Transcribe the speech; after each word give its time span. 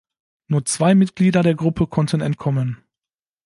Nur 0.47 0.65
zwei 0.65 0.95
Mitglieder 0.95 1.43
der 1.43 1.53
Gruppe 1.53 1.85
konnten 1.85 2.21
entkommen. 2.21 2.83